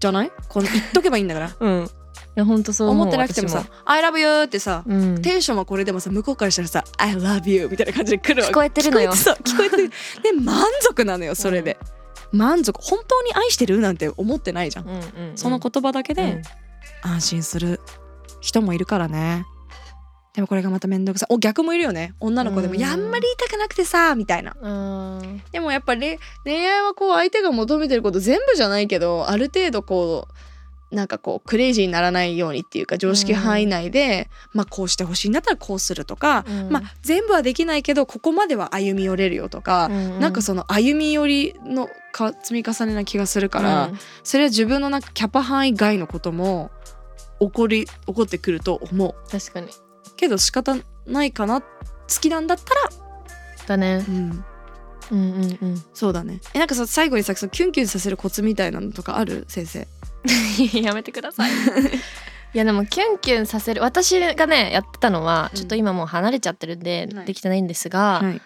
[0.00, 0.32] じゃない？
[0.48, 1.56] この言っとけばいいんだから。
[1.60, 1.90] うん。
[2.36, 8.52] いや本当そう思ってなくてもさ「I love you」ってさ、うん、テンションはこれでもさ向こうからしたらさ「I love you」みたいな感じで来るわけ。
[8.52, 9.12] 聞こえてるのよ。
[9.12, 9.90] 聞こえてる。
[10.22, 11.78] で満足なのよそれで、
[12.32, 12.80] 満足。
[12.82, 13.78] 本当に愛してる？
[13.78, 15.36] なんて思ってないじゃん、うんうんうん。
[15.36, 16.42] その言葉だけで
[17.04, 17.10] うん。
[17.12, 17.80] 安心する
[18.44, 19.46] 人もいるからね。
[20.34, 21.32] でもこれがまた面倒くさい。
[21.32, 22.14] お逆もいるよね。
[22.20, 22.78] 女の子でも「うん。
[22.78, 24.54] いやあんまり言いたくなくてさ」みたいな。
[24.60, 25.42] うん。
[25.50, 30.28] でもやっぱり恋愛はこう相手が求めてること全部じゃないけどある程度こ
[30.92, 36.68] うなんかこうクレイジーにならないようにっていうか常識範囲内で、まあこうしてほしいんだったらこうするとか、うん。
[36.68, 40.18] まあ全部はできないけどここまでは歩み寄れるよとか、うん。
[40.18, 43.98] なんかその歩み寄りのか積み重ねな気がするから、うん。
[44.24, 46.72] それは自分のなんかキャパ範囲外のことも
[47.40, 49.68] 起こり起こってくると思う確かに。
[50.16, 51.60] けど仕方ないかな。
[51.60, 51.66] 好
[52.20, 52.80] きなんだったら、
[53.66, 54.04] だね。
[54.06, 54.44] うん、
[55.10, 55.84] うんうんうん。
[55.94, 56.40] そうだね。
[56.52, 59.44] えなんかさ最後にさそのキュンキュンさせるコツみたいなのとかある？
[59.48, 59.88] 先生。
[60.80, 61.50] やめてください。
[61.50, 61.54] い
[62.58, 65.58] やでもキュンキュンさせる私がねやってたのはうん。
[65.58, 67.26] ちょっと今もう離れちゃってるんで、はい。
[67.26, 68.40] できてないんですが、はい。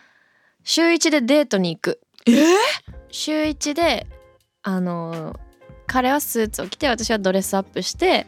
[0.65, 2.01] 週一でデートに行く。
[2.27, 2.31] え？
[2.33, 2.45] ー、
[3.11, 4.07] 週一で
[4.63, 5.39] あの
[5.87, 8.27] 彼はスーツを着て私はドレスアップして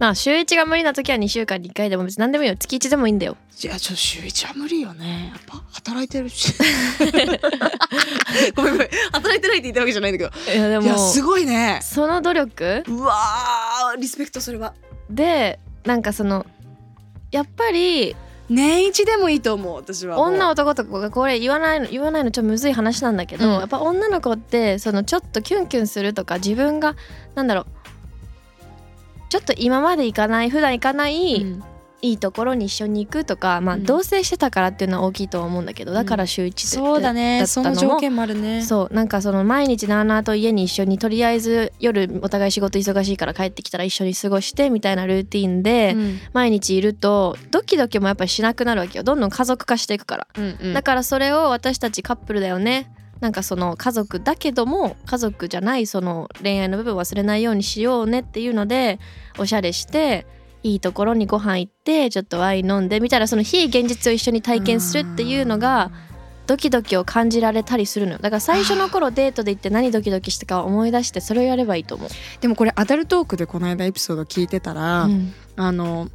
[0.00, 2.56] まあ週一が無理な時は2週間に1回でも別に何でもいいよ。
[2.56, 3.36] 月1でもいいんだよ。
[3.62, 5.30] いやちょっと週一は無理よね。
[5.34, 6.54] やっぱ働いてるし。
[8.56, 8.88] ごめんごめん。
[9.12, 10.52] 働いてないって言ったわけじゃないんだけど。
[10.52, 11.80] いやでもいやすごいね。
[11.82, 12.82] その努力？
[12.88, 14.72] うわーリスペクトそれは
[15.10, 16.46] でなんかその
[17.30, 18.16] やっぱり
[18.48, 23.52] 年一でもいいと思う私は女男とかがこれ言わないの言わないのちょっとむずい話なんだけど、うん。
[23.60, 26.96] やっぱ女の子ってそのちょっとキュンキュンするとか自分が
[27.34, 27.66] なんだろう
[29.30, 31.64] ちょっと今まで行かない普段行かない、うん。
[32.02, 33.84] いいところに一緒に行くとか、まあうん。
[33.84, 37.46] 同棲してたからっていうのは大きいとは思うんだけどだから週一で、そうだね。
[37.46, 38.62] その条件もあるね。
[38.62, 46.18] そうなんかその毎日なあなあと家に一緒にとりあえず夜お互い仕事忙しいから帰ってきたら一緒に過ごしてみたいなルーティンで、うん。
[46.32, 49.04] 毎日いるとドキドキもやっぱりしなくなるわけよ。
[49.04, 50.74] どんどん家族化していくから、うんうん。
[50.74, 52.90] だからそれを私たちカップルだよね
[53.20, 58.98] なんかその家族だけども家族じゃないその恋愛の部分を忘れないようにしようねっていうので
[59.38, 60.26] おしゃれして
[60.62, 65.90] いいところにご飯行ってちょっとワイン飲んでみたいなその非現実を一緒に体験するっていうのが
[66.46, 72.08] ドキドキを感じられたりするのよだから最初の頃デートで行って何ドキドキしたか思い出してそれをやればいいと思う。
[72.40, 76.08] でもこれアダルトークでこの間エピソード聞いてたら、うんあの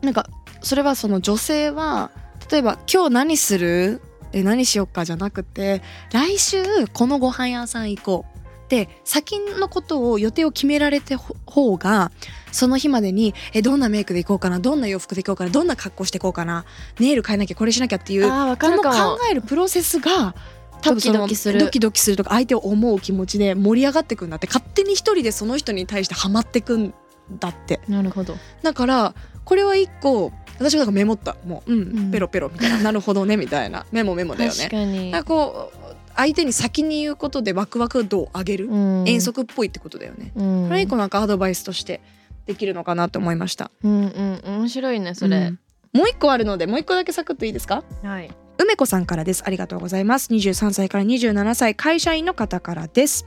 [0.00, 0.28] なんか
[0.62, 2.10] それはその女性は
[2.50, 4.00] 例えば「今日何する?」
[4.32, 8.32] え何しよっかじゃなくて来週このご飯屋さん行こう
[8.68, 12.10] で先のことを予定を決められてほ方が
[12.52, 16.64] その日までにえどんなメイクで行こうかなどんな洋服で行こうかなどんな格好していこうかな
[16.98, 20.34] ネイル変えなきゃこれしなきゃっていうこの考えるプロセスが
[20.82, 21.60] ドキドキする。
[21.60, 24.48] ドキドキするとか相手を思う気持ちで盛り上がってくんだって。
[24.48, 26.92] 勝手に一人でその人に対してハマってくん
[27.38, 27.80] だって。
[27.88, 28.36] なるほど。
[28.62, 31.36] だからこれは一個私がなんかメモった。
[31.44, 32.10] もううん、うん。
[32.10, 32.78] ペロペロみたいな。
[32.84, 33.84] なるほどねみたいな。
[33.90, 34.56] メモメモだよね。
[34.56, 35.14] 確かに。
[35.24, 35.78] こう
[36.14, 39.08] 相手に先に言うことでワクワク度を上げる、うん。
[39.08, 40.68] 遠足っぽいってことだよね、うん。
[40.68, 42.00] これ一個なんかアドバイスとして
[42.46, 43.70] できるのかなと思いました。
[43.82, 45.38] うんうん面白いねそれ。
[45.38, 45.58] うん、
[45.98, 47.82] もう一個あるのでもう一個だけサクッといいですか？
[48.02, 48.30] はい。
[48.58, 49.42] 梅子さんからです。
[49.46, 50.30] ありがとうございます。
[50.30, 53.26] 23歳から27歳会社員の方からです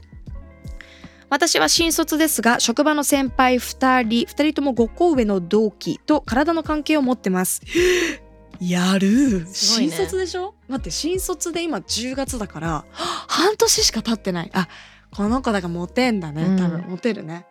[1.28, 7.62] 私は新卒ですが職場の先輩2人2人とも5個上の同期と体の関係を持ってます。
[8.60, 9.50] やる、ね。
[9.52, 10.54] 新卒でしょ？
[10.68, 14.50] 待って新卒で今10月だから半年しか経ってない。
[14.54, 14.68] あ
[15.14, 16.44] この子だからモテんだね。
[16.58, 17.46] 多分、うんモテるね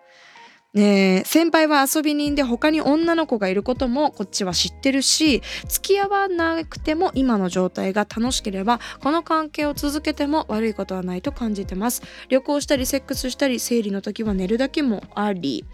[0.75, 12.03] ねえ先輩は遊び人で他に女の子がいることもこっちは知ってるし付き合わなくても今の状態が楽しければこの関係を続けても悪いことはないと感じてます。
[12.27, 15.65] 旅行したりセックスしたり生理の時は寝るだけもあり。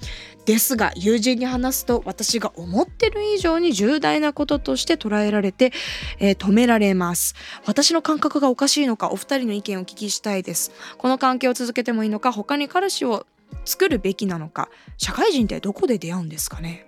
[0.46, 5.72] ですが友人に話すと私が思ってる以上に重大なこととして捉えられて、
[6.20, 7.36] えー止められます。
[7.66, 10.72] 私の感覚がおかしいのかお二人の意見をお聞きしたいです。
[10.98, 13.26] この関係を続けてもいいのか他に彼氏を
[13.66, 16.86] 作るべきなのか社会人ってどこで出会うんですかね？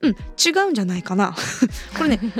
[0.00, 1.34] うん違うんじゃないかな
[1.96, 2.32] これね、うん、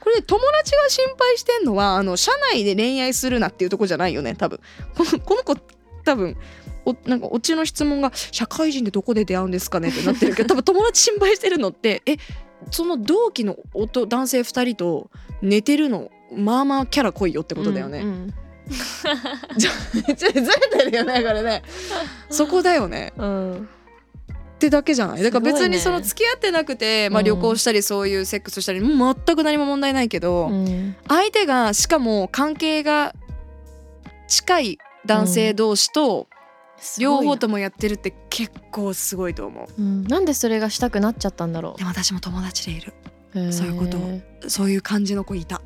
[0.00, 4.60] これね友達が心配してんのはあの社内で恋愛するなっていうとこじゃないよね多分
[4.94, 5.56] このこの子
[6.04, 6.36] 多分
[6.84, 12.16] おなんかオチの質問が「社会人でどこで出会うんですかね?」ってなってるけど多分友達心配してるのってえ
[12.70, 15.10] その同期の男男性2人と
[15.42, 18.00] 寝てるのまあまあキャラ濃いよってことだよね。
[18.00, 18.34] うんめっ
[19.58, 19.70] ちゃ
[20.14, 20.42] ずれ
[20.84, 21.62] てるよねこれね。
[22.30, 23.12] そこだよね。
[23.16, 23.68] うん
[24.56, 25.22] ってだけじゃない？
[25.22, 27.26] だから別にその付き合ってなくて、まあ、うん。
[27.26, 30.96] 旅行したりそういうセックスしたりもう全く何も問題ないけど、うん。
[31.06, 33.14] 相手がしかも関係が
[34.26, 36.28] 近い男性同士と
[36.98, 39.80] 両方ともやってるって結構すごいと思う。
[39.80, 40.04] うん。
[40.04, 42.94] なんでそれがしたくなっちゃったんだろでも私も友達でいる。
[43.34, 45.60] うそういうことへそういう感じの子いた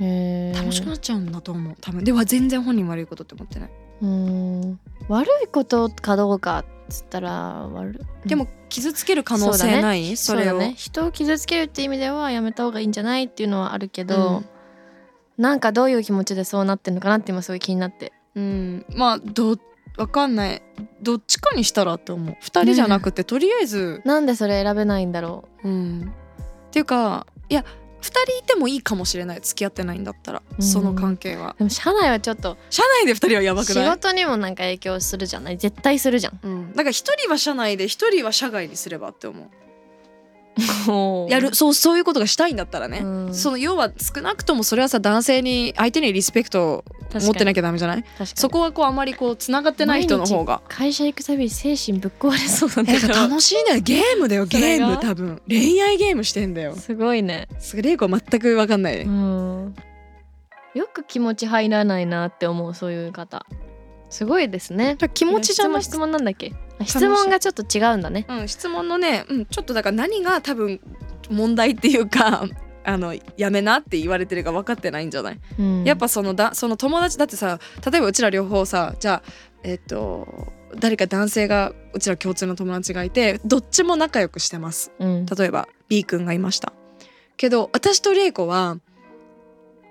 [0.00, 1.74] 楽しくなっちゃうんだと思う。
[1.80, 2.02] 多分。
[2.04, 3.70] では全然本人悪いことって思ってない。
[4.02, 4.80] うん。
[5.08, 8.28] 悪いことかどうかっつったら悪い。
[8.28, 10.16] でも傷つける可能性ない？
[10.16, 10.58] そ,、れを。
[10.58, 10.74] ね。
[10.76, 14.46] 人を傷つけるって意味ではやめた方がいいんじゃないっていうのはあるけど、うん。
[15.36, 18.12] なんかどういう気持ちでそうなってんのかなって今すごい気になって。
[18.34, 19.58] うん、まあど
[19.98, 20.62] わかんない。
[21.02, 22.36] どっちかにしたらって思う。
[22.40, 24.00] 二人じゃなくて、とりあえず。
[24.06, 26.12] なんでそれ選べないんだろうん。
[26.68, 27.64] っていうかいや
[28.00, 29.40] 二人いてもいいかもしれない。
[29.40, 30.64] 付き合ってないんだったら、うん。
[30.64, 31.54] その関係は。
[31.56, 35.58] うでも社内はちょっと社内で二人はやばく仕ない事にもなんか影響するじゃない？
[35.58, 36.40] 絶対するじゃん。
[36.42, 39.48] うん、だから一人は社内で一人は社外にすればって思う
[41.28, 43.34] や やるそうそういうことがしたいんだったらね、うん。
[43.34, 46.84] その要は少なくともそれはさ男性に相手にリスペクトを
[47.14, 48.04] 持ってなきゃダメじゃない？
[48.34, 50.60] そこはこうあまりこうつながってない人の方が。
[50.68, 53.14] 会社行くたびに精神ぶっ壊れそうなんだえけど。
[53.14, 55.40] 楽しいんだよゲームだよゲーム多分。
[55.48, 56.74] 恋愛ゲームしてんだよ。
[56.76, 57.48] すごいね。
[57.58, 58.96] す玲子全く分かんない。
[58.98, 59.74] ね、うん。
[60.74, 63.44] よく気持ち入らないなって思うそういう方。
[64.08, 64.96] すごいですね。
[65.14, 66.52] 気持ちじゃなく質問なんだっけ？
[66.84, 68.26] 質問がちょっと違うんだね。
[68.28, 70.80] うん、質問のね、うん、ちょっとだから何が多分
[71.30, 72.44] 問題っていうか
[72.84, 75.84] あのやめなって言われてるか分かってないんじゃない、うん。
[75.84, 77.58] やっぱそのだその友達だってさ
[77.90, 79.30] 例えばうちら両方さじゃあ
[79.62, 84.92] えっと誰か男性がうちら共通の友達がいてどっちも仲良くしてます。
[84.98, 85.26] うん。
[85.26, 86.72] 例えば B 君がいました。
[87.36, 88.78] けど私と玲子は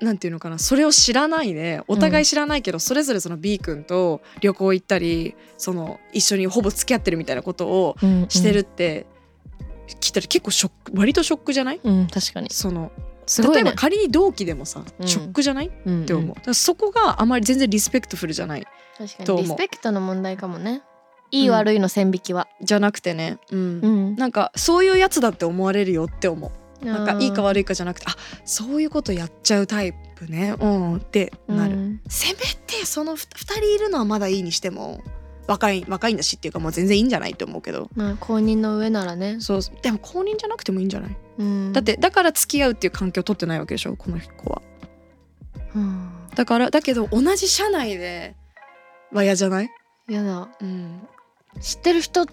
[0.01, 9.05] なんていうのかなそれを知らないでお互い知らないけど、それぞれその B 君と旅行行ったりその一緒にほぼ付き合ってるみたいなことをうんしてるって
[9.99, 11.81] 聞いたら結構ショック割とショックじゃない？
[11.83, 12.49] うん確かに。
[12.51, 12.91] その
[13.25, 13.63] すごいね。
[13.63, 15.07] 例えば仮に同期でもさ、うん。
[15.07, 15.67] ショックじゃない？
[15.67, 16.05] っうん。
[16.05, 18.67] て思う、そこがあまり全然リスペクトフルじゃない。
[18.97, 19.45] 確かと思う。
[19.45, 20.81] にリスペクトの問題かもね。
[21.31, 22.47] いい悪いの線引きは。
[22.62, 23.59] じゃなくてね、うん。
[23.59, 24.15] うん。
[24.15, 26.51] なんかそういうやつだって思われるよって思う
[26.83, 28.15] なんかいいかい悪いかじゃなくてあ
[28.45, 30.55] そういうことやっちゃうタイプね。
[30.59, 30.95] うん。
[30.97, 35.01] ってなる、うんせめてそのふ2人いるのはまだいいにしても
[35.47, 37.89] 若い若いんだしっていうかもう全然いいんじゃないって思うけど。
[37.95, 39.37] まあ公認の上ならね。
[39.39, 39.61] そう。
[39.81, 41.73] でも公認じゃなくてもいいんじゃない、うん。
[41.73, 44.61] だってだから付き合うっていう環境を取ってないわけでしょこの子は。
[45.75, 46.09] うん。
[46.35, 48.35] だからだけど同じ社内で
[49.11, 49.69] は嫌じゃない、
[50.07, 50.49] やだ。
[50.61, 51.01] うん、
[51.59, 52.31] 知ってる人が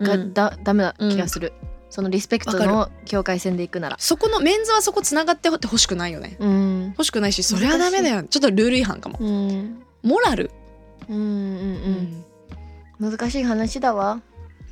[0.00, 0.34] うん。
[0.34, 1.52] だ、ダメな気がする
[1.90, 3.96] そのリスペクトわの境界線で行くなら。
[3.98, 6.36] そこのメンズはそこつながってほしくないよね。
[6.38, 6.84] うん。
[6.90, 8.22] 欲しくないしそれはダメだよ。
[8.24, 9.18] ちょっとルール違反かも。
[9.20, 9.82] うん。
[10.02, 10.50] モラル、
[11.08, 12.24] うんうん
[13.00, 14.20] うん難しい話だわ。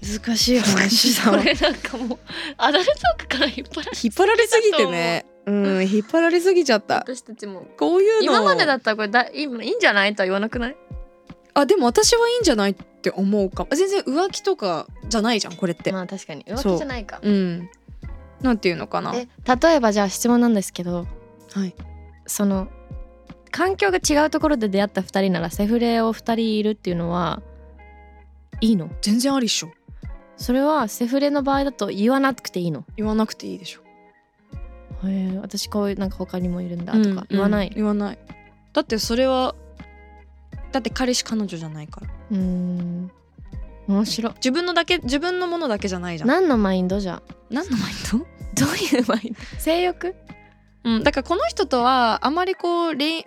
[0.02, 1.38] 難しい話だわ。
[1.40, 2.18] これなんかもう
[2.58, 2.92] アダルト
[3.28, 5.26] から引っ張られ引っ張られすぎてね。
[5.46, 6.96] うん 引っ張られすぎちゃった。
[6.96, 7.66] 私たちも。
[7.78, 8.22] こういうの。
[8.24, 10.76] 今までだったらこれだいいいんじゃないとは言わなくない？
[11.54, 12.76] あでも私はいいんじゃない？
[13.10, 13.70] って思うかも。
[13.76, 17.20] 全然浮気とかじゃないじゃんこれって、まあ確かに浮気じゃないか。
[17.22, 17.30] う。
[17.30, 17.70] ん。
[18.42, 19.14] なんていうのかな。
[19.14, 19.28] え
[19.60, 21.06] 例えばじゃあ質問なんですけど
[21.54, 21.74] はい。
[22.26, 22.68] その
[23.50, 27.42] 環境が違うところで出会った2人ならセフレを2人いるっていうのは
[28.60, 28.90] いいの？
[29.00, 29.70] 全然ありっしょ。
[30.36, 32.84] それはセフレの場合だと言わなくていいの？
[32.96, 33.80] 言わなくていいでしょ。
[35.06, 37.68] へえ私こういうなんか他にもいるんだとか言わない？
[37.68, 38.18] うん言わない。
[38.72, 39.54] だってそれは
[40.76, 42.06] だって彼氏彼女じゃないから。
[42.30, 43.10] うーん。
[43.88, 44.30] 面白。
[44.30, 46.28] い自分のだけ自分のものだけじゃないじゃん。
[46.28, 47.22] 何のマインドじゃ？
[47.50, 47.96] 何のマイン
[48.54, 49.60] どういうマインド？
[49.60, 50.14] 性欲？
[50.84, 53.26] ドうんだからこの人とはあまりこう恋付き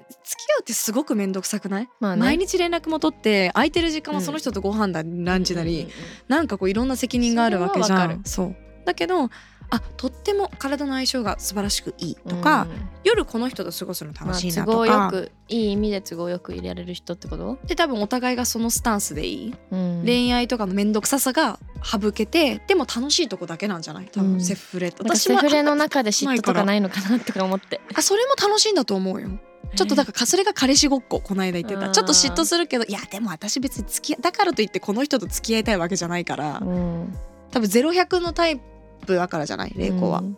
[0.53, 2.21] 合うってすごく面倒くさくない、まあね。
[2.21, 5.87] 毎日連絡も取って空いてる時間はその人とご飯だ、ランチなり、
[6.27, 8.21] なんかこういろんな責任があるわけじゃん。
[8.25, 8.55] そう。
[8.85, 9.29] だけど
[9.71, 12.67] あとっても体の相性が素晴らしくいいとか、
[13.03, 20.03] 夜この人と過ごすの楽しいなとか、まあ、都合よくいい意味で都合よく入れられる人ってこと、で多分お互いがそのスタンスでいい、うん。
[20.05, 24.09] 恋愛とかの面倒くささが省けてでも楽しいとこだけなんじゃない？
[24.11, 24.41] 多分、うん。
[24.41, 24.87] セフレ。
[24.87, 27.79] ってなんかセフレの中で嫉妬とかないのかなとか思って。
[27.95, 29.29] あそれも楽しいんだと思うよ。
[29.75, 31.91] ちょっとだからそれが彼氏ごっここの間言ってた。
[31.91, 36.57] ちょっと嫉妬するけどいやでも私別に付き合だからといってこの人と付き合いたいわけじゃないから。
[36.59, 37.15] うん。
[37.51, 38.61] 多分0100のタイプ
[39.05, 39.73] だからじゃない？
[39.75, 40.19] 玲子は。
[40.19, 40.37] う、ん。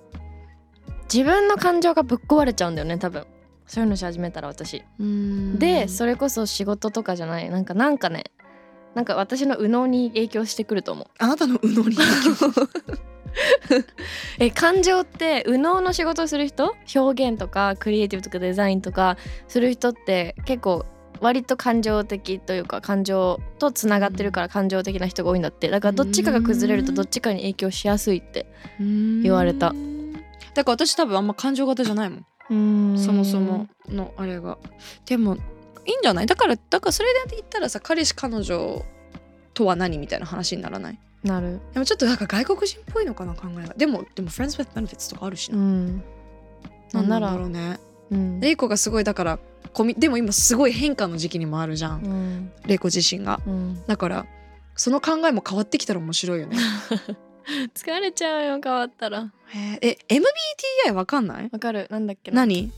[1.14, 3.26] 自分の感情がぶっ壊れちゃうんだよね多分。
[3.68, 4.84] そういうのし始めたら私。
[5.00, 7.50] でそれこそ仕事とかじゃない。
[7.50, 8.26] なんかなんかね
[8.96, 11.08] なんか私の右脳に影響してくると思う。
[11.20, 11.96] あなたの右脳に
[14.40, 16.76] え感情って右脳の仕事をする人？
[16.96, 20.86] 表現とかクリエイティブとかデザインとかする人って結構
[21.22, 25.70] 割と感情的というか感情とつながってるから感情的な人が多いんだって。
[25.70, 28.48] だからどっちかが崩れるとどっちかに影響しやすいって
[28.80, 29.74] 言われた。
[30.54, 32.98] だから私多分あんま感情型じゃないもん。
[32.98, 34.58] そもそものあれが。
[35.06, 35.36] でも
[35.86, 36.26] いいんじゃない？
[36.26, 38.84] だからだからそれで言ったらさ彼氏彼女
[39.54, 41.00] とは何みたいな話にならない？
[41.24, 41.60] なる。
[41.74, 43.74] でもちょっとなんか外国人っぽいのかな考えが。
[43.76, 47.80] でもでも Friends with Benefits とかあるしうな、んなんだなんならろうね
[48.12, 48.40] うん。
[48.40, 49.40] レイコがすごいだから
[49.74, 52.52] コミでも今すごい変化の時期にもあるじゃん、うん。
[52.66, 53.40] レイコ自身が。
[53.46, 53.84] うん。
[53.88, 54.26] だから
[54.76, 56.58] その考えも変わってきたら面白いよね。
[57.74, 59.32] 疲れちゃうよ変わったら。
[59.48, 60.16] へええ
[60.88, 61.50] MBTI わかんない？
[61.52, 61.88] わかる。
[61.90, 62.42] なんだっけな。
[62.42, 62.72] 何？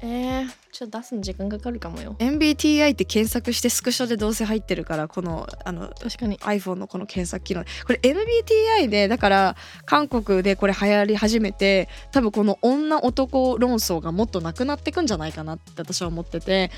[0.00, 2.14] えー、ちょっと出すの時間かかるかもよ。
[2.20, 6.38] MBTI って検索してスクショでどうせ入ってるからこのあの確かに。
[6.38, 7.64] iPhone のこの検索機能。
[7.84, 16.70] これ MBTI でだから韓国でこれ流行り始めて多分この女男論争がもっとなくなってくんじゃないかなって私は思ってて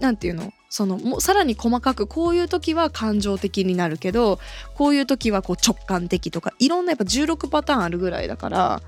[0.00, 0.52] なんていうの？
[0.68, 4.38] そのもうさらに細かくこういう時は感情的になるけど
[4.74, 8.82] こういう時はこう直感的とかいろんなやっぱ16パターンあるぐらいだから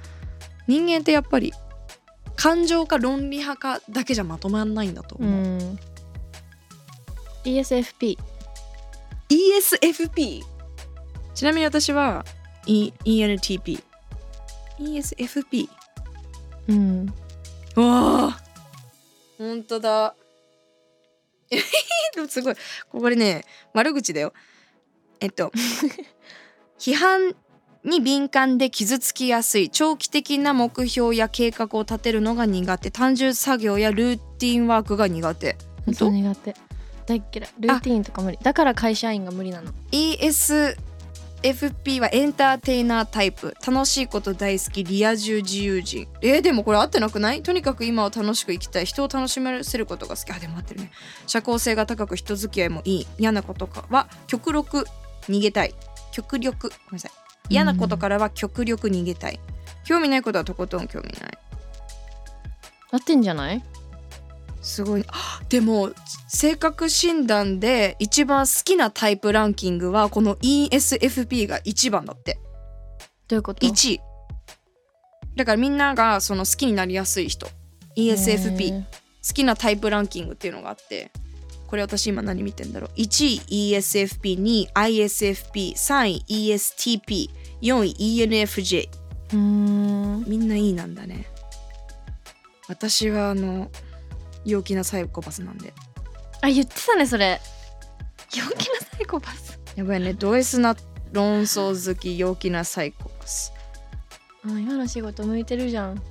[0.66, 1.53] 人間ってやっぱり
[2.37, 5.41] 感情か論理派かだけじゃまとまらないんだとう思う。
[5.57, 5.78] ん。
[7.45, 8.18] ESFP
[9.28, 10.43] ESFP
[11.35, 12.24] ちなみに私は、
[12.66, 13.82] e、ENTP
[14.78, 15.68] ESFP
[16.68, 17.07] うん。
[17.76, 18.41] わあ。
[19.39, 20.14] ほんとだ。
[22.14, 22.55] でもすごい。
[22.91, 24.32] これね悪口だよ。
[25.20, 25.53] えっと
[26.78, 27.35] 批判
[27.85, 32.91] に敏感で傷つきやすい長期的な目標や計画を立てるのが苦手。
[32.91, 35.59] 単純作業やルーティンワークが苦手。
[35.85, 36.11] 本当？
[36.11, 36.57] 苦手。
[37.07, 37.49] 大っ嫌い。
[37.61, 38.39] ルーティーンとか無理。
[38.43, 39.70] だから会社員が無理なの。
[39.93, 43.55] ESFP はエンターテイナータイプ。
[43.66, 46.09] 楽しいこと大好きリア充自由人。
[46.22, 47.43] えー、でもこれ合ってなくない？
[47.43, 48.87] とにかく今を楽しく生きたい。
[48.87, 50.32] 人を楽しませることが好き。
[50.32, 50.91] あでも合ってるね。
[51.26, 53.07] 社交性が高く人付き合いもいい。
[53.18, 54.87] 嫌なことかは極力
[55.28, 55.74] 逃げたい。
[56.12, 56.70] 極力。
[56.70, 57.11] ごめんなさい
[57.49, 59.40] 嫌なことからは極力逃げたい。
[59.84, 61.38] 興味ないことはとことん興味ない。
[62.90, 63.62] 合ってんじゃない？
[64.62, 65.05] すごい。
[65.09, 65.90] あでも
[66.28, 72.38] 性格診断で一番好きなタイプランキングはこの ESFP が1番だって。
[73.28, 74.01] どういうこと？1位。
[75.36, 77.49] だからみんながその好きになりやすい人。
[77.97, 78.84] ESFP へ
[79.26, 81.11] 好きなタイプランキングっていうのがあって
[81.66, 82.90] これ私今何見てんだろう。
[82.98, 88.88] 1位 ESFP2 位 ISFP3 位 ESTP4 位 ENFJ ー
[89.32, 90.24] うーん。
[90.26, 91.26] みんないいなんだね。
[92.68, 93.70] 私はあの
[94.44, 95.72] 陽気なサイコパスなんで。
[96.42, 97.40] あ言ってたねそれ。
[98.36, 99.58] 陽気なサイコパス。
[99.76, 100.12] やばいね。
[100.14, 100.76] ド S な
[101.12, 103.52] 論争好き陽気なサイコパス。
[104.44, 105.94] あ今の仕事向いてるじゃん。
[105.96, 106.02] ピ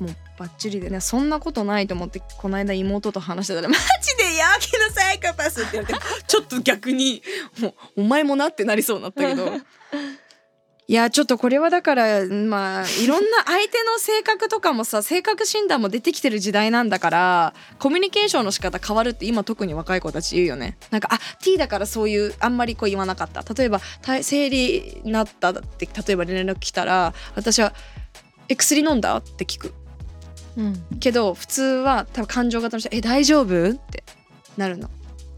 [0.00, 7.22] もうバッチリでねそんなことないと思ってこの間妹と話してたら「マジで陽気なサイコパス」って言われて ちょっと逆に
[7.58, 9.50] もうお前もなってなりそうになったけど。
[10.86, 20.76] いやちょっとこれはだからまあいろんな相手の性格とかもさ性格診断も出てきてる時代なんだからコミュニケーションの仕方変わるって今特に若い子たち言うよね。
[20.90, 23.42] なんかあ T だからそういうあんまりこう言わなかった。
[23.54, 27.72] 例えばた生理になったって例えば連絡来たら私は
[28.50, 29.72] 「え薬飲んだ?」って聞く
[30.56, 30.84] うん。
[31.00, 34.04] けど普通は多分感情型の人「え大丈夫?」って
[34.56, 34.88] なるの。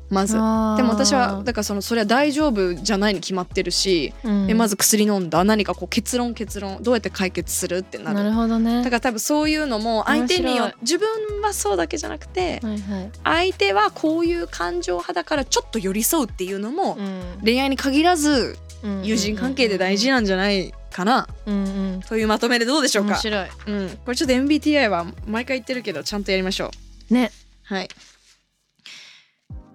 [0.08, 0.34] まず。
[0.34, 4.50] でも私はだからそのそれは大丈夫じゃないに決まってるし、うん。
[4.50, 5.42] えまず薬飲んだ。
[5.42, 8.18] 何かこう結論結論どうやって解決するってなる。
[8.18, 8.78] なるほどね。
[8.78, 11.08] だから多分そういうのも相手によ自分
[11.42, 13.10] はそうだけじゃなくてはいはい。
[13.24, 17.22] 相手はこういう感情派だからちょっと寄り添うっていうのもうん。
[17.44, 19.02] 恋愛に限らずうん。
[19.04, 21.28] 友人関係で大事なんじゃないかな。
[21.44, 22.00] うんうん。
[22.00, 23.48] というまとめでどうでしょうか、面白い。
[23.66, 26.70] うん、これちょっと MBTI は毎回言ってるけどちゃんとやりましょ
[27.10, 27.14] う。
[27.14, 27.30] ね。
[27.64, 27.88] はい。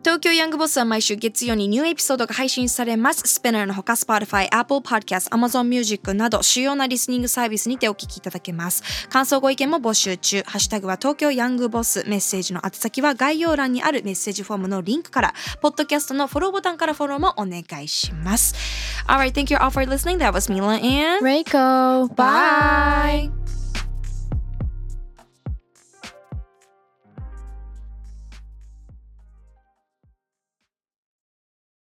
[0.04, 3.22] 東京ヤングボスは毎週月曜にニューエピソードが配信されます。
[3.26, 9.08] スペナーのほか Spotify、Apple Podcast、Amazon Music など主要なリスニングサービスにてお聞きいただけます。
[9.10, 10.42] 感想ご意見も募集中。
[10.48, 12.04] ハッシュタグは東京ヤングボス。
[12.08, 18.56] メッセージの宛先は概要欄にあるメッセージフォームのリンクから、ポッドキャストのフォローボタンからフォローもお願いします。
[19.08, 20.18] Alright, thank you all for listening.
[20.18, 23.41] That was Mila and Reiko bye!